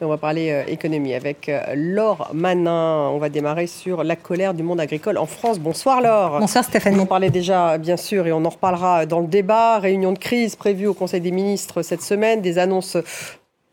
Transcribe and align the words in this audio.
mais 0.00 0.06
on 0.06 0.10
va 0.10 0.16
parler 0.16 0.64
économie 0.68 1.14
avec 1.14 1.50
Laure 1.74 2.30
Manin. 2.32 3.08
On 3.10 3.18
va 3.18 3.28
démarrer 3.28 3.66
sur 3.66 4.04
la 4.04 4.16
colère 4.16 4.54
du 4.54 4.62
monde 4.62 4.80
agricole 4.80 5.18
en 5.18 5.26
France. 5.26 5.58
Bonsoir 5.58 6.00
Laure. 6.00 6.38
Bonsoir 6.40 6.64
Stéphanie. 6.64 6.98
On 6.98 7.02
en 7.02 7.06
parlait 7.06 7.30
déjà, 7.30 7.78
bien 7.78 7.96
sûr, 7.96 8.26
et 8.26 8.32
on 8.32 8.44
en 8.44 8.48
reparlera 8.48 9.06
dans 9.06 9.20
le 9.20 9.26
débat. 9.26 9.78
Réunion 9.78 10.12
de 10.12 10.18
crise 10.18 10.56
prévue 10.56 10.86
au 10.86 10.94
Conseil 10.94 11.20
des 11.20 11.30
ministres 11.30 11.82
cette 11.82 12.02
semaine, 12.02 12.40
des 12.40 12.58
annonces 12.58 12.96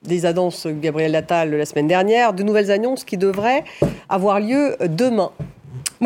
des 0.04 0.26
annonces 0.26 0.68
Gabriel 0.68 1.16
Attal 1.16 1.56
la 1.56 1.66
semaine 1.66 1.88
dernière, 1.88 2.34
de 2.34 2.44
nouvelles 2.44 2.72
annonces 2.72 3.04
qui 3.04 3.18
devraient 3.18 3.64
avoir 4.10 4.40
lieu 4.40 4.76
demain. 4.82 5.32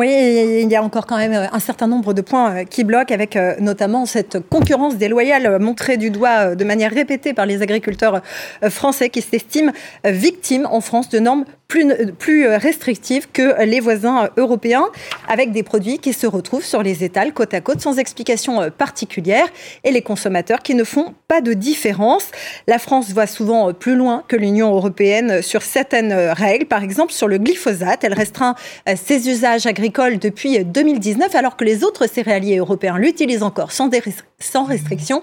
Il 0.06 0.70
y 0.70 0.76
a 0.76 0.82
encore 0.82 1.06
quand 1.06 1.16
même 1.16 1.48
un 1.52 1.58
certain 1.58 1.86
nombre 1.86 2.14
de 2.14 2.22
points 2.22 2.54
euh, 2.54 2.64
qui 2.64 2.84
bloquent, 2.84 3.12
avec 3.14 3.36
euh, 3.36 3.54
notamment 3.60 4.06
cette 4.06 4.38
concurrence 4.48 4.96
déloyale 4.96 5.58
montrée 5.58 5.96
du 5.96 6.10
doigt 6.10 6.50
euh, 6.50 6.54
de 6.54 6.64
manière 6.64 6.90
répétée 6.90 7.34
par 7.34 7.46
les 7.46 7.62
agriculteurs 7.62 8.22
français 8.68 9.10
qui 9.10 9.20
s'estiment 9.20 9.72
victimes 10.04 10.66
en 10.70 10.80
France 10.80 11.08
de 11.08 11.18
normes 11.18 11.44
plus, 11.70 12.12
plus 12.18 12.46
restrictives 12.46 13.26
que 13.32 13.64
les 13.64 13.80
voisins 13.80 14.28
européens, 14.36 14.86
avec 15.28 15.50
des 15.50 15.62
produits 15.62 15.98
qui 15.98 16.12
se 16.12 16.26
retrouvent 16.26 16.64
sur 16.64 16.82
les 16.82 17.02
étals 17.02 17.32
côte 17.32 17.54
à 17.54 17.60
côte 17.60 17.80
sans 17.80 17.98
explication 17.98 18.70
particulière 18.70 19.46
et 19.82 19.90
les 19.90 20.02
consommateurs 20.02 20.60
qui 20.60 20.74
ne 20.74 20.84
font 20.84 21.14
pas 21.26 21.40
de 21.40 21.52
différence. 21.52 22.30
La 22.68 22.78
France 22.78 23.10
va 23.10 23.26
souvent 23.26 23.72
plus 23.72 23.96
loin 23.96 24.22
que 24.28 24.36
l'Union 24.36 24.72
européenne 24.72 25.42
sur 25.42 25.62
certaines 25.62 26.12
règles, 26.12 26.66
par 26.66 26.82
exemple 26.82 27.12
sur 27.12 27.26
le 27.26 27.38
glyphosate. 27.38 28.04
Elle 28.04 28.14
restreint 28.14 28.54
ses 28.96 29.28
usages 29.28 29.66
agricoles 29.66 29.80
agricole 29.80 30.18
depuis 30.18 30.62
2019, 30.62 31.34
alors 31.34 31.56
que 31.56 31.64
les 31.64 31.84
autres 31.84 32.06
céréaliers 32.06 32.58
européens 32.58 32.98
l'utilisent 32.98 33.42
encore 33.42 33.72
sans, 33.72 33.88
sans 34.38 34.64
restriction. 34.64 35.22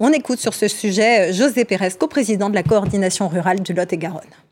On 0.00 0.12
écoute 0.12 0.38
sur 0.38 0.54
ce 0.54 0.66
sujet 0.66 1.32
José 1.34 1.66
Pérez, 1.66 1.90
co-président 1.98 2.48
de 2.48 2.54
la 2.54 2.62
coordination 2.62 3.28
rurale 3.28 3.60
du 3.60 3.74
Lot-et-Garonne. 3.74 4.47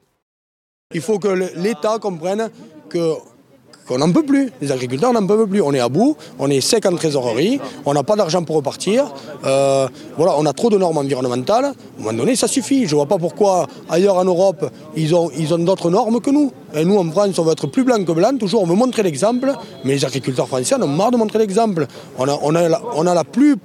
Il 0.95 1.01
faut 1.01 1.19
que 1.19 1.27
l'État 1.57 1.99
comprenne 1.99 2.49
qu'on 2.93 3.99
n'en 3.99 4.13
peut 4.13 4.23
plus. 4.23 4.53
Les 4.61 4.71
agriculteurs 4.71 5.13
n'en 5.13 5.27
peuvent 5.27 5.49
plus. 5.49 5.61
On 5.61 5.75
est 5.75 5.81
à 5.81 5.89
bout, 5.89 6.17
on 6.39 6.49
est 6.49 6.61
sec 6.61 6.87
en 6.87 6.95
trésorerie, 6.95 7.59
on 7.85 7.93
n'a 7.93 8.05
pas 8.05 8.15
d'argent 8.15 8.45
pour 8.45 8.55
repartir. 8.55 9.13
Euh, 9.45 9.89
voilà, 10.17 10.37
on 10.39 10.47
a 10.47 10.53
trop 10.53 10.71
de 10.71 10.79
normes 10.79 10.99
environnementales. 10.99 11.65
À 11.65 11.69
un 11.71 11.75
moment 11.99 12.13
donné, 12.17 12.37
ça 12.37 12.47
suffit. 12.47 12.87
Je 12.87 12.93
ne 12.93 12.95
vois 12.95 13.07
pas 13.07 13.19
pourquoi 13.19 13.67
ailleurs 13.91 14.17
en 14.17 14.25
Europe, 14.25 14.71
ils 14.95 15.13
ont, 15.13 15.29
d'autres 15.59 15.91
normes 15.91 16.21
que 16.21 16.31
nous. 16.31 16.53
Et 16.73 16.85
nous, 16.85 16.97
en 16.97 17.11
France, 17.11 17.37
on 17.41 17.43
veut 17.43 17.53
être 17.53 17.67
plus 17.67 17.83
blanc 17.83 18.05
que 18.05 18.13
blanc. 18.13 18.37
Toujours, 18.39 18.63
on 18.63 18.67
veut 18.67 18.77
montrer 18.77 19.03
l'exemple. 19.03 19.53
Mais 19.85 19.95
les 19.95 20.05
agriculteurs 20.05 20.47
français 20.47 20.77
en 20.77 20.83
ont 20.83 20.87
marre 20.87 21.11
de 21.11 21.17
montrer 21.17 21.41
l'exemple. 21.41 21.89
On 22.17 22.29
a, 22.29 22.39
on, 22.43 22.55
a 22.55 22.69
la, 22.69 22.81
on 22.95 23.09
a 23.09 23.13
la 23.13 23.25
plus 23.25 23.57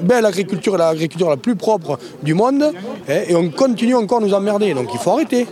belle 0.00 0.26
agriculture 0.26 0.76
et 0.76 0.78
l'agriculture 0.78 1.28
la 1.28 1.36
plus 1.36 1.56
propre 1.56 1.98
du 2.22 2.34
monde. 2.34 2.72
Et, 3.08 3.32
et 3.32 3.34
on 3.34 3.50
continue 3.50 3.96
encore 3.96 4.18
à 4.18 4.20
nous 4.20 4.32
emmerder. 4.32 4.74
Donc 4.74 4.90
il 4.94 5.00
faut 5.00 5.10
arrêter 5.10 5.44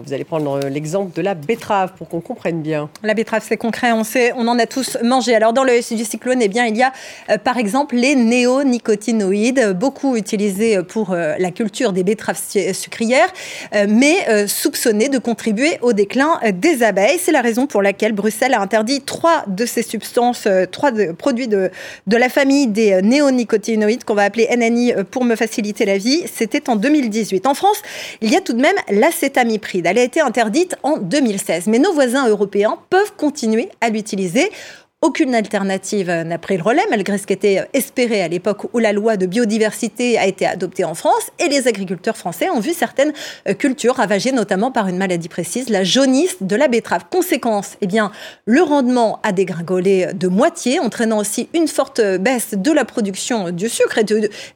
vous 0.00 0.12
allez 0.12 0.24
prendre 0.24 0.64
euh, 0.64 0.68
l'exemple 0.68 1.14
de 1.14 1.22
la 1.22 1.34
betterave 1.34 1.92
pour 1.96 2.08
qu'on 2.08 2.20
comprenne 2.20 2.62
bien. 2.62 2.90
La 3.02 3.14
betterave, 3.14 3.44
c'est 3.46 3.56
concret, 3.56 3.92
on 3.92 4.04
sait, 4.04 4.32
on 4.36 4.48
en 4.48 4.58
a 4.58 4.66
tous 4.66 4.98
mangé. 5.02 5.34
Alors 5.34 5.52
dans 5.52 5.62
le 5.62 5.74
du 5.74 6.04
cyclone, 6.04 6.40
eh 6.40 6.48
bien, 6.48 6.66
il 6.66 6.76
y 6.76 6.82
a 6.82 6.92
euh, 7.30 7.38
par 7.38 7.58
exemple 7.58 7.94
les 7.96 8.14
néonicotinoïdes, 8.14 9.76
beaucoup 9.78 10.16
utilisés 10.16 10.82
pour 10.82 11.12
euh, 11.12 11.34
la 11.38 11.50
culture 11.50 11.92
des 11.92 12.02
betteraves 12.02 12.40
sucrières, 12.72 13.28
mais 13.88 14.46
soupçonnés 14.46 15.08
de 15.08 15.18
contribuer 15.18 15.78
au 15.82 15.92
déclin 15.92 16.40
des 16.52 16.82
abeilles. 16.82 17.18
C'est 17.18 17.32
la 17.32 17.40
raison 17.40 17.66
pour 17.66 17.82
laquelle 17.82 18.12
Bruxelles 18.12 18.54
a 18.54 18.60
interdit 18.60 19.00
trois 19.00 19.44
de 19.46 19.66
ces 19.66 19.82
substances, 19.82 20.46
trois 20.70 20.92
produits 21.18 21.48
de, 21.48 21.70
de 22.06 22.16
la 22.16 22.28
famille 22.28 22.68
des 22.68 23.02
néonicotinoïdes 23.02 24.04
qu'on 24.04 24.14
va 24.14 24.22
appeler 24.22 24.48
NNI 24.56 24.94
pour 25.10 25.24
me 25.24 25.36
faciliter 25.36 25.84
la 25.84 25.98
vie. 25.98 26.24
C'était 26.32 26.70
en 26.70 26.76
2018. 26.76 27.46
En 27.46 27.54
France, 27.54 27.82
il 28.20 28.30
y 28.30 28.36
a 28.36 28.40
tout 28.40 28.52
de 28.52 28.60
même 28.60 28.76
l'acétamipride 28.90 29.83
elle 29.84 29.98
a 29.98 30.02
été 30.02 30.20
interdite 30.20 30.76
en 30.82 30.96
2016, 30.98 31.66
mais 31.66 31.78
nos 31.78 31.92
voisins 31.92 32.28
européens 32.28 32.78
peuvent 32.90 33.14
continuer 33.16 33.68
à 33.80 33.90
l'utiliser 33.90 34.50
aucune 35.04 35.34
alternative 35.34 36.10
n'a 36.10 36.38
pris 36.38 36.56
le 36.56 36.62
relais, 36.62 36.82
malgré 36.88 37.18
ce 37.18 37.26
qui 37.26 37.34
était 37.34 37.68
espéré 37.74 38.22
à 38.22 38.28
l'époque 38.28 38.72
où 38.72 38.78
la 38.78 38.94
loi 38.94 39.18
de 39.18 39.26
biodiversité 39.26 40.16
a 40.16 40.26
été 40.26 40.46
adoptée 40.46 40.84
en 40.84 40.94
France. 40.94 41.30
Et 41.38 41.48
les 41.48 41.68
agriculteurs 41.68 42.16
français 42.16 42.48
ont 42.48 42.58
vu 42.58 42.72
certaines 42.72 43.12
euh, 43.46 43.52
cultures 43.52 43.96
ravagées, 43.96 44.32
notamment 44.32 44.70
par 44.70 44.88
une 44.88 44.96
maladie 44.96 45.28
précise, 45.28 45.68
la 45.68 45.84
jaunisse 45.84 46.38
de 46.40 46.56
la 46.56 46.68
betterave. 46.68 47.04
Conséquence, 47.10 47.76
eh 47.82 47.86
bien, 47.86 48.12
le 48.46 48.62
rendement 48.62 49.20
a 49.22 49.32
dégringolé 49.32 50.08
de 50.14 50.26
moitié, 50.26 50.80
entraînant 50.80 51.18
aussi 51.18 51.50
une 51.52 51.68
forte 51.68 52.00
baisse 52.00 52.54
de 52.54 52.72
la 52.72 52.86
production 52.86 53.50
du 53.50 53.68
sucre 53.68 53.98
et 53.98 54.04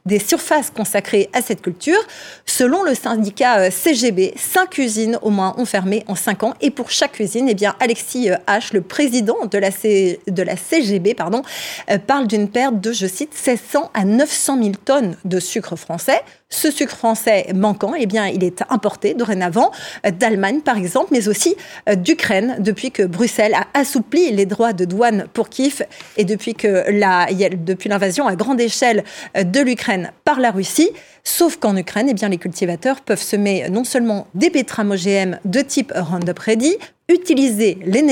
des 0.07 0.19
surfaces 0.19 0.71
consacrées 0.71 1.29
à 1.35 1.43
cette 1.43 1.61
culture. 1.61 2.01
Selon 2.47 2.85
le 2.85 2.95
syndicat 2.95 3.59
euh, 3.59 3.71
CGB, 3.71 4.33
cinq 4.37 4.79
usines 4.79 5.19
au 5.21 5.29
moins 5.29 5.55
ont 5.59 5.67
fermé 5.67 6.05
en 6.07 6.15
cinq 6.15 6.43
ans. 6.43 6.55
Et 6.63 6.71
pour 6.71 6.91
chaque 6.91 7.21
usine, 7.21 7.51
eh 7.51 7.55
bien, 7.55 7.77
Alexis 7.81 8.31
euh, 8.31 8.37
H, 8.47 8.73
le 8.73 8.81
président 8.81 9.45
de 9.45 9.59
la, 9.59 9.71
C 9.71 10.21
de 10.39 10.43
la 10.43 10.57
CGB 10.57 11.15
pardon, 11.15 11.43
euh, 11.91 11.99
parle 11.99 12.27
d'une 12.27 12.49
perte 12.49 12.81
de, 12.81 12.93
je 12.93 13.07
cite, 13.07 13.33
1600 13.33 13.91
à 13.93 14.05
900 14.05 14.59
000 14.63 14.73
tonnes 14.85 15.17
de 15.25 15.41
sucre 15.41 15.77
français. 15.77 16.21
Ce 16.49 16.71
sucre 16.71 16.97
français 16.97 17.49
manquant, 17.55 17.93
eh 17.99 18.07
bien, 18.07 18.27
il 18.27 18.43
est 18.43 18.63
importé 18.71 19.13
dorénavant 19.13 19.71
euh, 20.07 20.11
d'Allemagne, 20.11 20.61
par 20.61 20.79
exemple, 20.79 21.09
mais 21.11 21.29
aussi 21.29 21.57
euh, 21.89 21.95
d'Ukraine, 21.95 22.57
depuis 22.61 22.91
que 22.91 23.03
Bruxelles 23.03 23.55
a 23.55 23.67
assoupli 23.79 24.31
les 24.31 24.47
droits 24.47 24.73
de 24.73 24.85
douane 24.85 25.27
pour 25.35 25.51
Kiev 25.51 25.83
et 26.17 26.25
depuis 26.25 26.55
depuis 26.55 27.89
l'invasion 27.89 28.27
à 28.27 28.37
grande 28.37 28.61
échelle 28.61 29.05
de 29.35 29.61
l'Ukraine 29.61 30.13
par 30.25 30.41
la 30.41 30.51
Russie. 30.51 30.91
Sauf 31.25 31.57
qu'en 31.57 31.77
Ukraine, 31.77 32.07
eh 32.09 32.15
bien, 32.15 32.29
les 32.29 32.39
cultivateurs 32.39 33.01
peuvent 33.03 33.21
semer 33.21 33.69
non 33.69 33.85
seulement 33.85 34.27
des 34.35 34.51
betteraves 34.51 34.79
OGM 34.91 35.39
de 35.45 35.61
type 35.61 35.93
Roundup 35.95 36.39
Ready, 36.39 36.79
utiliser 37.09 37.79
les 37.85 38.03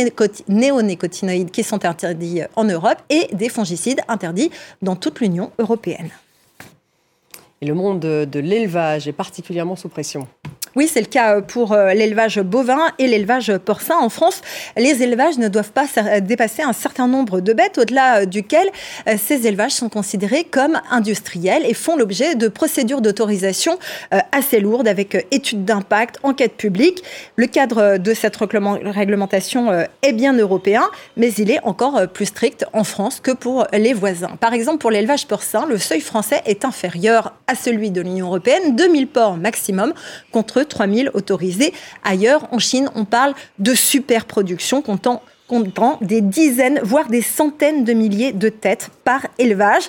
néonicotinoïdes 0.49 1.51
qui 1.51 1.63
sont 1.63 1.85
interdits 1.85 2.41
en 2.57 2.65
Europe 2.65 2.99
et 3.11 3.29
des 3.35 3.49
fongicides 3.49 4.01
interdits 4.09 4.51
dans 4.83 4.97
toute 4.97 5.21
l'Union 5.21 5.53
européenne. 5.59 6.11
Le 7.63 7.73
monde 7.73 8.01
de 8.01 8.39
l'élevage 8.39 9.09
est 9.09 9.13
particulièrement 9.13 9.77
sous 9.77 9.89
pression. 9.89 10.29
Oui, 10.77 10.91
c'est 10.93 11.01
le 11.01 11.07
cas 11.07 11.37
euh, 11.37 11.41
pour 11.41 11.73
euh, 11.73 11.95
l'élevage 11.95 12.39
bovin 12.39 12.93
et 12.99 13.07
l'élevage 13.07 13.57
porcin. 13.57 13.97
En 13.97 14.11
France, 14.11 14.43
les 14.77 15.03
élevages 15.03 15.39
ne 15.39 15.49
doivent 15.49 15.73
pas 15.73 15.87
dépasser 16.21 16.61
un 16.61 16.75
certain 16.75 17.09
nombre 17.09 17.41
de 17.41 17.55
bêtes, 17.55 17.79
au-delà 17.79 18.21
euh, 18.21 18.27
duquel 18.27 18.69
ces 19.17 19.47
élevages 19.47 19.73
sont 19.73 19.89
considérés 19.89 20.45
comme 20.45 20.79
industriels 20.91 21.65
et 21.65 21.73
font 21.73 21.97
l'objet 21.97 22.35
de 22.35 22.49
procédures 22.49 23.01
d'autorisation 23.01 23.79
assez 24.33 24.61
lourdes 24.61 24.89
avec 24.89 25.27
études 25.31 25.65
d'impact, 25.65 26.19
enquête 26.23 26.57
publique. 26.57 27.03
Le 27.37 27.47
cadre 27.47 27.97
de 27.97 28.15
cette 28.15 28.37
réglementation 28.37 29.87
est 30.03 30.13
bien 30.13 30.33
européen, 30.35 30.83
mais 31.17 31.33
il 31.33 31.51
est 31.51 31.61
encore 31.63 32.09
plus 32.09 32.27
strict 32.27 32.67
en 32.73 32.85
France 32.85 33.21
que 33.23 33.31
pour 33.31 33.67
les 33.73 33.95
voisins. 33.95 34.37
Par 34.41 34.53
exemple, 34.53 34.79
pour 34.79 34.91
l'élevage 34.91 35.27
porcin, 35.27 35.67
le 35.67 35.79
seuil 35.79 36.01
français 36.01 36.43
est 36.47 36.65
inférieur 36.65 37.35
à 37.47 37.55
celui 37.55 37.91
de 37.91 38.01
l'Union 38.01 38.27
européenne, 38.27 38.77
2000 38.77 39.07
porcs 39.07 39.37
maximum 39.37 39.95
contre 40.33 40.66
3000 40.67 41.11
autorisés. 41.15 41.73
Ailleurs, 42.05 42.49
en 42.53 42.59
Chine, 42.59 42.91
on 42.95 43.05
parle 43.05 43.35
de 43.59 43.75
superproduction 43.75 44.83
comptant 44.83 45.23
comptant 45.47 45.99
des 46.01 46.21
dizaines, 46.21 46.81
voire 46.83 47.09
des 47.09 47.23
centaines 47.23 47.85
de 47.85 47.93
milliers 47.93 48.33
de 48.33 48.49
têtes 48.49 48.91
par 49.05 49.27
élevage. 49.39 49.85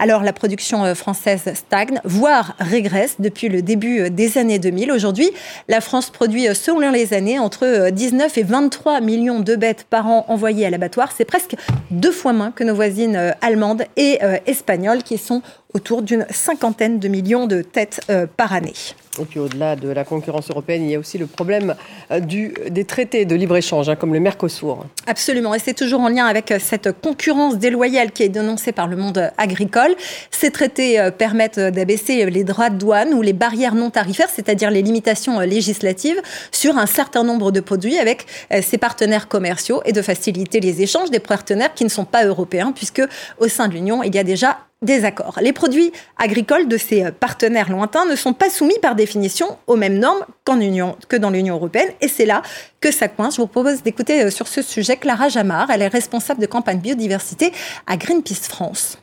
Alors 0.00 0.22
la 0.22 0.32
production 0.32 0.84
euh, 0.84 0.94
française 0.94 1.52
stagne, 1.54 2.00
voire 2.04 2.54
régresse 2.60 3.16
depuis 3.18 3.48
le 3.48 3.62
début 3.62 4.02
euh, 4.02 4.10
des 4.10 4.38
années 4.38 4.60
2000. 4.60 4.92
Aujourd'hui, 4.92 5.28
la 5.66 5.80
France 5.80 6.10
produit, 6.10 6.46
euh, 6.46 6.54
selon 6.54 6.92
les 6.92 7.14
années, 7.14 7.40
entre 7.40 7.90
19 7.90 8.38
et 8.38 8.42
23 8.44 9.00
millions 9.00 9.40
de 9.40 9.56
bêtes 9.56 9.86
par 9.90 10.06
an 10.06 10.24
envoyées 10.28 10.66
à 10.66 10.70
l'abattoir. 10.70 11.10
C'est 11.16 11.24
presque 11.24 11.56
deux 11.90 12.12
fois 12.12 12.32
moins 12.32 12.52
que 12.52 12.62
nos 12.62 12.74
voisines 12.74 13.34
allemandes 13.42 13.84
et 13.96 14.18
espagnoles, 14.46 15.02
qui 15.02 15.18
sont 15.18 15.42
autour 15.74 16.02
d'une 16.02 16.26
cinquantaine 16.30 16.98
de 16.98 17.08
millions 17.08 17.46
de 17.46 17.62
têtes 17.62 18.00
par 18.36 18.52
année. 18.52 18.74
Et 19.20 19.24
puis 19.24 19.40
au-delà 19.40 19.74
de 19.74 19.88
la 19.88 20.04
concurrence 20.04 20.50
européenne, 20.50 20.84
il 20.84 20.90
y 20.90 20.94
a 20.94 20.98
aussi 20.98 21.18
le 21.18 21.26
problème 21.26 21.74
du, 22.20 22.54
des 22.70 22.84
traités 22.84 23.24
de 23.24 23.34
libre-échange, 23.34 23.88
hein, 23.88 23.96
comme 23.96 24.14
le 24.14 24.20
Mercosur. 24.20 24.84
Absolument, 25.06 25.54
et 25.54 25.58
c'est 25.58 25.74
toujours 25.74 26.00
en 26.00 26.08
lien 26.08 26.26
avec 26.26 26.54
cette 26.60 26.92
concurrence 27.00 27.58
déloyale 27.58 28.12
qui 28.12 28.22
est 28.22 28.28
dénoncée 28.28 28.72
par 28.72 28.86
le 28.86 28.96
monde 28.96 29.30
agricole. 29.38 29.87
Ces 30.30 30.50
traités 30.50 31.00
euh, 31.00 31.10
permettent 31.10 31.58
d'abaisser 31.58 32.28
les 32.30 32.44
droits 32.44 32.70
de 32.70 32.76
douane 32.76 33.14
ou 33.14 33.22
les 33.22 33.32
barrières 33.32 33.74
non 33.74 33.90
tarifaires, 33.90 34.28
c'est-à-dire 34.34 34.70
les 34.70 34.82
limitations 34.82 35.40
euh, 35.40 35.46
législatives 35.46 36.20
sur 36.52 36.78
un 36.78 36.86
certain 36.86 37.24
nombre 37.24 37.50
de 37.50 37.60
produits 37.60 37.98
avec 37.98 38.26
ses 38.50 38.76
euh, 38.76 38.78
partenaires 38.78 39.28
commerciaux 39.28 39.82
et 39.84 39.92
de 39.92 40.02
faciliter 40.02 40.60
les 40.60 40.82
échanges 40.82 41.10
des 41.10 41.20
partenaires 41.20 41.74
qui 41.74 41.84
ne 41.84 41.88
sont 41.88 42.04
pas 42.04 42.24
européens, 42.24 42.72
puisque 42.72 43.02
au 43.38 43.48
sein 43.48 43.68
de 43.68 43.74
l'Union, 43.74 44.02
il 44.02 44.14
y 44.14 44.18
a 44.18 44.24
déjà 44.24 44.58
des 44.80 45.04
accords. 45.04 45.38
Les 45.42 45.52
produits 45.52 45.90
agricoles 46.18 46.68
de 46.68 46.76
ces 46.76 47.10
partenaires 47.10 47.68
lointains 47.68 48.04
ne 48.04 48.14
sont 48.14 48.32
pas 48.32 48.48
soumis 48.48 48.78
par 48.80 48.94
définition 48.94 49.58
aux 49.66 49.74
mêmes 49.74 49.98
normes 49.98 50.24
Union, 50.60 50.96
que 51.08 51.16
dans 51.16 51.30
l'Union 51.30 51.56
européenne, 51.56 51.90
et 52.00 52.08
c'est 52.08 52.24
là 52.24 52.42
que 52.80 52.90
ça 52.90 53.08
coince. 53.08 53.36
Je 53.36 53.40
vous 53.40 53.48
propose 53.48 53.82
d'écouter 53.82 54.30
sur 54.30 54.46
ce 54.48 54.62
sujet 54.62 54.96
Clara 54.96 55.28
Jamard. 55.28 55.70
Elle 55.70 55.82
est 55.82 55.88
responsable 55.88 56.40
de 56.40 56.46
campagne 56.46 56.78
biodiversité 56.78 57.52
à 57.86 57.96
Greenpeace 57.96 58.48
France. 58.48 58.98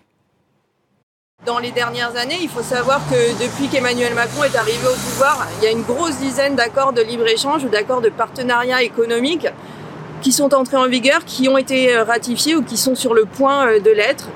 Dans 1.45 1.59
les 1.59 1.69
dernières 1.69 2.15
années, 2.17 2.39
il 2.41 2.49
faut 2.49 2.63
savoir 2.63 3.01
que 3.07 3.43
depuis 3.43 3.67
qu'Emmanuel 3.67 4.15
Macron 4.15 4.45
est 4.45 4.55
arrivé 4.55 4.79
au 4.87 4.95
pouvoir, 4.95 5.45
il 5.59 5.65
y 5.65 5.67
a 5.67 5.71
une 5.71 5.83
grosse 5.83 6.17
dizaine 6.17 6.55
d'accords 6.55 6.91
de 6.91 7.03
libre-échange 7.03 7.63
ou 7.63 7.69
d'accords 7.69 8.01
de 8.01 8.09
partenariat 8.09 8.81
économique 8.81 9.47
qui 10.23 10.31
sont 10.31 10.55
entrés 10.55 10.77
en 10.77 10.87
vigueur, 10.87 11.23
qui 11.23 11.47
ont 11.47 11.59
été 11.59 11.97
ratifiés 11.97 12.55
ou 12.55 12.63
qui 12.63 12.77
sont 12.77 12.95
sur 12.95 13.13
le 13.13 13.25
point 13.25 13.77
de 13.77 13.91
l'être. 13.91 14.29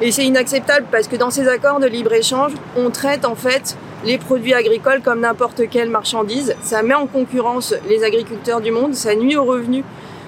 Et 0.00 0.10
c'est 0.10 0.24
inacceptable 0.24 0.86
parce 0.90 1.06
que 1.06 1.14
dans 1.14 1.30
ces 1.30 1.46
accords 1.46 1.78
de 1.78 1.86
libre-échange, 1.86 2.54
on 2.76 2.90
traite 2.90 3.24
en 3.24 3.36
fait 3.36 3.76
les 4.04 4.18
produits 4.18 4.54
agricoles 4.54 5.02
comme 5.02 5.20
n'importe 5.20 5.68
quelle 5.70 5.88
marchandise. 5.88 6.56
Ça 6.62 6.82
met 6.82 6.94
en 6.94 7.06
concurrence 7.06 7.74
les 7.88 8.02
agriculteurs 8.02 8.60
du 8.60 8.72
monde, 8.72 8.92
ça 8.94 9.14
nuit 9.14 9.36
aux 9.36 9.44
revenus 9.44 9.84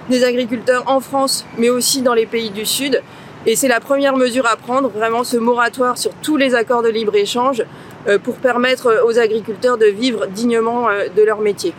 des 0.08 0.22
agriculteurs 0.22 0.84
en 0.86 1.00
France, 1.00 1.44
mais 1.56 1.68
aussi 1.68 2.02
dans 2.02 2.14
les 2.14 2.26
pays 2.26 2.50
du 2.50 2.64
Sud. 2.64 3.02
Et 3.48 3.56
c'est 3.56 3.66
la 3.66 3.80
première 3.80 4.14
mesure 4.14 4.44
à 4.44 4.56
prendre, 4.56 4.90
vraiment 4.90 5.24
ce 5.24 5.38
moratoire 5.38 5.96
sur 5.96 6.10
tous 6.20 6.36
les 6.36 6.54
accords 6.54 6.82
de 6.82 6.90
libre-échange 6.90 7.64
euh, 8.06 8.18
pour 8.18 8.36
permettre 8.36 9.02
aux 9.06 9.18
agriculteurs 9.18 9.78
de 9.78 9.86
vivre 9.86 10.26
dignement 10.26 10.90
euh, 10.90 11.08
de 11.08 11.22
leur 11.22 11.40
métier. 11.40 11.72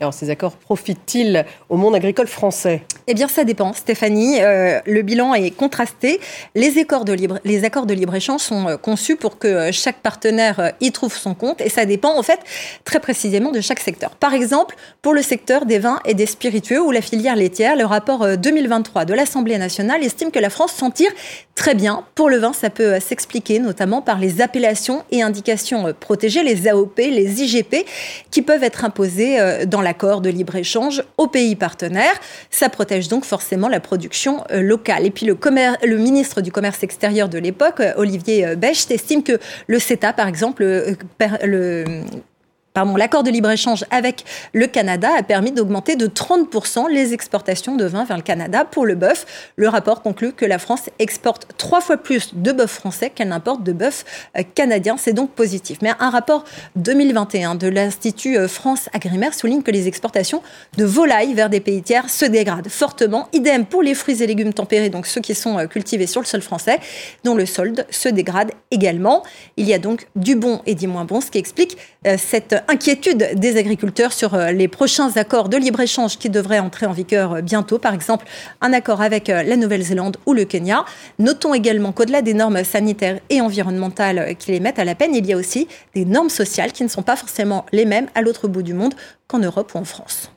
Alors 0.00 0.12
ces 0.12 0.28
accords 0.28 0.56
profitent-ils 0.56 1.44
au 1.68 1.76
monde 1.76 1.94
agricole 1.94 2.26
français? 2.26 2.82
Eh 3.06 3.14
bien 3.14 3.28
ça 3.28 3.44
dépend 3.44 3.72
Stéphanie. 3.72 4.42
Euh, 4.42 4.80
le 4.86 5.02
bilan 5.02 5.34
est 5.34 5.52
contrasté. 5.52 6.18
Les 6.56 6.78
accords 6.80 7.04
de 7.04 7.12
libre, 7.12 7.38
libre-échange 7.44 8.40
sont 8.40 8.66
euh, 8.66 8.76
conçus 8.76 9.14
pour 9.14 9.38
que 9.38 9.46
euh, 9.46 9.72
chaque 9.72 10.00
partenaire 10.00 10.72
y 10.80 10.90
trouve 10.90 11.16
son 11.16 11.34
compte 11.34 11.60
et 11.60 11.68
ça 11.68 11.84
dépend 11.84 12.18
en 12.18 12.24
fait 12.24 12.40
très 12.82 12.98
précisément 12.98 13.52
de 13.52 13.60
chaque 13.60 13.78
secteur. 13.78 14.16
Par 14.16 14.34
exemple, 14.34 14.74
pour 15.00 15.14
le 15.14 15.22
secteur 15.22 15.64
des 15.64 15.78
vins 15.78 16.00
et 16.04 16.14
des 16.14 16.26
spiritueux 16.26 16.80
ou 16.80 16.90
la 16.90 17.00
filière 17.00 17.36
laitière, 17.36 17.76
le 17.76 17.84
rapport 17.84 18.36
2023 18.36 19.04
de 19.04 19.14
l'Assemblée 19.14 19.58
nationale 19.58 20.02
estime 20.02 20.32
que 20.32 20.40
la 20.40 20.50
France 20.50 20.72
s'en 20.72 20.90
tire 20.90 21.12
très 21.54 21.76
bien. 21.76 22.04
Pour 22.16 22.28
le 22.30 22.38
vin, 22.38 22.52
ça 22.52 22.68
peut 22.68 22.98
s'expliquer 22.98 23.60
notamment 23.60 24.02
par 24.02 24.18
les 24.18 24.40
appellations 24.40 25.04
et 25.12 25.22
indications 25.22 25.94
protégées, 26.00 26.42
les 26.42 26.66
AOP, 26.66 26.96
les 26.98 27.42
IGP, 27.42 27.86
qui 28.32 28.42
peuvent 28.42 28.64
être 28.64 28.84
imposées 28.84 29.38
dans 29.66 29.83
l'accord 29.84 30.20
de 30.20 30.30
libre-échange 30.30 31.04
aux 31.16 31.28
pays 31.28 31.54
partenaires. 31.54 32.18
Ça 32.50 32.68
protège 32.68 33.08
donc 33.08 33.24
forcément 33.24 33.68
la 33.68 33.80
production 33.80 34.44
euh, 34.50 34.60
locale. 34.60 35.06
Et 35.06 35.10
puis 35.10 35.26
le, 35.26 35.96
ministre 35.96 36.40
du 36.40 36.50
Commerce 36.50 36.82
extérieur 36.82 37.28
de 37.28 37.38
l'époque, 37.38 37.80
euh, 37.80 37.92
Olivier 37.96 38.46
euh, 38.46 38.56
Becht, 38.56 38.90
estime 38.90 39.22
que 39.22 39.38
le 39.66 39.78
CETA, 39.78 40.12
par 40.12 40.26
exemple, 40.26 40.64
le 40.64 42.02
l'accord 42.96 43.22
de 43.22 43.30
libre-échange 43.30 43.84
avec 43.92 44.24
le 44.52 44.66
Canada 44.66 45.08
a 45.16 45.22
permis 45.22 45.52
d'augmenter 45.52 45.94
de 45.94 46.08
30% 46.08 46.90
les 46.90 47.14
exportations 47.14 47.76
de 47.76 47.84
vin 47.84 48.04
vers 48.04 48.16
le 48.16 48.22
Canada 48.24 48.64
pour 48.64 48.84
le 48.84 48.96
bœuf. 48.96 49.52
Le 49.54 49.68
rapport 49.68 50.02
conclut 50.02 50.32
que 50.32 50.44
la 50.44 50.58
France 50.58 50.90
exporte 50.98 51.46
trois 51.56 51.80
fois 51.80 51.98
plus 51.98 52.34
de 52.34 52.50
bœuf 52.50 52.72
français 52.72 53.10
qu'elle 53.10 53.28
n'importe 53.28 53.62
de 53.62 53.70
bœuf 53.70 54.04
euh, 54.36 54.42
canadien. 54.56 54.96
C'est 54.98 55.12
donc 55.12 55.30
positif. 55.30 55.78
Mais 55.82 55.92
un 56.00 56.10
rapport 56.10 56.44
2021 56.74 57.54
de 57.54 57.68
l'Institut 57.68 58.36
euh, 58.36 58.48
France 58.48 58.88
Agrimaire 58.92 59.34
souligne 59.34 59.62
que 59.62 59.70
les 59.70 59.86
exportations 59.86 60.42
de 60.76 60.84
volailles 60.84 61.34
vers 61.34 61.50
des 61.50 61.60
pays 61.60 61.82
tiers 61.82 62.10
se 62.10 62.24
dégradent 62.24 62.68
fortement. 62.68 63.28
Idem 63.32 63.66
pour 63.66 63.84
les 63.84 63.94
fruits 63.94 64.20
et 64.20 64.26
légumes 64.26 64.52
tempérés, 64.52 64.90
donc 64.90 65.06
ceux 65.06 65.20
qui 65.20 65.36
sont 65.36 65.60
euh, 65.60 65.66
cultivés 65.66 66.08
sur 66.08 66.20
le 66.20 66.26
sol 66.26 66.42
français, 66.42 66.80
dont 67.22 67.36
le 67.36 67.46
solde 67.46 67.86
se 67.90 68.08
dégrade 68.08 68.50
également. 68.72 69.22
Il 69.56 69.68
y 69.68 69.74
a 69.74 69.78
donc 69.78 70.08
du 70.16 70.34
bon 70.34 70.60
et 70.66 70.74
du 70.74 70.88
moins 70.88 71.04
bon, 71.04 71.20
ce 71.20 71.30
qui 71.30 71.38
explique 71.38 71.78
cette 72.18 72.63
inquiétude 72.68 73.34
des 73.34 73.56
agriculteurs 73.56 74.12
sur 74.12 74.34
euh, 74.34 74.50
les 74.50 74.68
prochains 74.68 75.16
accords 75.16 75.48
de 75.48 75.56
libre-échange 75.56 76.18
qui 76.18 76.30
devraient 76.30 76.58
entrer 76.58 76.86
en 76.86 76.92
vigueur 76.92 77.34
euh, 77.34 77.40
bientôt. 77.40 77.78
Par 77.78 77.94
exemple, 77.94 78.26
un 78.60 78.72
accord 78.72 79.00
avec 79.00 79.30
euh, 79.30 79.42
la 79.42 79.56
Nouvelle-Zélande 79.56 80.16
ou 80.26 80.32
le 80.32 80.44
Kenya. 80.44 80.84
Notons 81.18 81.54
également 81.54 81.92
qu'au-delà 81.92 82.22
des 82.22 82.34
normes 82.34 82.64
sanitaires 82.64 83.20
et 83.30 83.40
environnementales 83.40 84.36
qui 84.38 84.52
les 84.52 84.60
mettent 84.60 84.78
à 84.78 84.84
la 84.84 84.94
peine, 84.94 85.14
il 85.14 85.26
y 85.26 85.32
a 85.32 85.36
aussi 85.36 85.68
des 85.94 86.04
normes 86.04 86.30
sociales 86.30 86.72
qui 86.72 86.82
ne 86.82 86.88
sont 86.88 87.02
pas 87.02 87.16
forcément 87.16 87.64
les 87.72 87.84
mêmes 87.84 88.08
à 88.14 88.22
l'autre 88.22 88.48
bout 88.48 88.62
du 88.62 88.74
monde 88.74 88.94
qu'en 89.28 89.38
Europe 89.38 89.72
ou 89.74 89.78
en 89.78 89.84
France. 89.84 90.33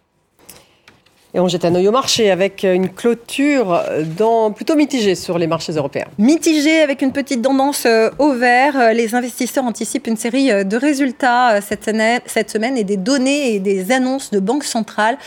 Et 1.38 1.40
on 1.40 1.48
jette 1.48 1.66
un 1.66 1.76
œil 1.76 1.88
au 1.88 1.92
marché 1.92 2.32
avec 2.32 2.64
une 2.64 2.90
clôture 2.90 3.80
dans, 4.18 4.50
plutôt 4.50 4.76
mitigée 4.76 5.14
sur 5.14 5.38
les 5.38 5.46
marchés 5.46 5.74
européens. 5.74 6.08
Mitigée 6.18 6.82
avec 6.82 7.04
une 7.04 7.12
petite 7.12 7.44
tendance 7.44 7.86
euh, 7.86 8.10
au 8.18 8.34
vert. 8.34 8.76
Euh, 8.76 8.94
les 8.94 9.14
investisseurs 9.14 9.64
anticipent 9.64 10.08
une 10.08 10.18
série 10.18 10.52
euh, 10.52 10.64
de 10.64 10.76
résultats 10.76 11.62
cette 11.62 11.86
semaine, 11.86 12.76
et 12.76 12.84
des 12.84 12.98
données 12.98 13.54
et 13.54 13.60
des 13.60 13.92
annonces 13.92 14.32
de 14.32 14.40
banques 14.40 14.64
centrales 14.64 15.20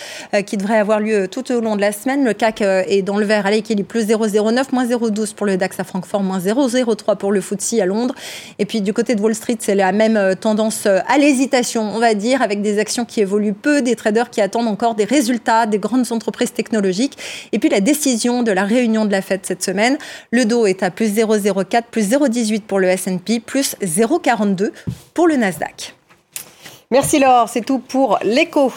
qui 0.46 0.56
devraient 0.56 0.78
avoir 0.78 0.98
lieu 0.98 1.28
tout 1.28 1.52
au 1.52 1.60
long 1.60 1.76
de 1.76 1.80
la 1.80 1.92
semaine. 1.92 2.24
Le 2.24 2.32
CAC 2.32 2.62
est 2.62 3.02
dans 3.02 3.16
le 3.16 3.24
vert 3.24 3.46
à 3.46 3.52
l'équilibre, 3.52 3.88
plus 3.88 4.06
0,09, 4.06 4.64
moins 4.72 4.86
0,12 4.86 5.34
pour 5.34 5.46
le 5.46 5.56
DAX 5.56 5.78
à 5.78 5.84
Francfort, 5.84 6.22
moins 6.22 6.40
0,03 6.40 7.16
pour 7.16 7.30
le 7.30 7.40
FTSE 7.40 7.74
à 7.80 7.86
Londres. 7.86 8.14
Et 8.58 8.66
puis 8.66 8.80
du 8.80 8.92
côté 8.92 9.14
de 9.14 9.20
Wall 9.20 9.34
Street, 9.34 9.58
c'est 9.60 9.76
la 9.76 9.92
même 9.92 10.34
tendance 10.40 10.86
à 10.86 11.18
l'hésitation, 11.18 11.82
on 11.94 12.00
va 12.00 12.14
dire, 12.14 12.42
avec 12.42 12.62
des 12.62 12.78
actions 12.80 13.04
qui 13.04 13.20
évoluent 13.20 13.54
peu, 13.54 13.80
des 13.80 13.94
traders 13.94 14.30
qui 14.30 14.40
attendent 14.40 14.68
encore 14.68 14.94
des 14.94 15.04
résultats, 15.04 15.66
des 15.66 15.78
grandes 16.00 16.12
entreprises 16.16 16.52
technologiques. 16.52 17.18
Et 17.52 17.58
puis 17.58 17.68
la 17.68 17.80
décision 17.80 18.42
de 18.42 18.52
la 18.52 18.64
réunion 18.64 19.04
de 19.04 19.12
la 19.12 19.22
Fed 19.22 19.40
cette 19.42 19.62
semaine, 19.62 19.98
le 20.30 20.44
Dow 20.44 20.66
est 20.66 20.82
à 20.82 20.90
plus 20.90 21.14
0,04, 21.16 21.84
plus 21.90 22.10
0,18 22.10 22.62
pour 22.62 22.78
le 22.78 22.88
S&P, 22.88 23.40
plus 23.40 23.76
0,42 23.82 24.72
pour 25.14 25.28
le 25.28 25.36
Nasdaq. 25.36 25.94
Merci 26.90 27.18
Laure, 27.20 27.48
c'est 27.48 27.64
tout 27.64 27.78
pour 27.78 28.18
l'écho. 28.22 28.72